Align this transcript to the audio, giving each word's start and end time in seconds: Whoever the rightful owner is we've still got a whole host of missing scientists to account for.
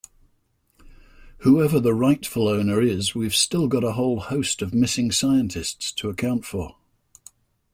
Whoever 1.41 1.79
the 1.79 1.93
rightful 1.93 2.47
owner 2.47 2.81
is 2.81 3.13
we've 3.13 3.35
still 3.35 3.67
got 3.67 3.83
a 3.83 3.91
whole 3.91 4.19
host 4.19 4.63
of 4.63 4.73
missing 4.73 5.11
scientists 5.11 5.91
to 5.91 6.09
account 6.09 6.43
for. 6.43 6.75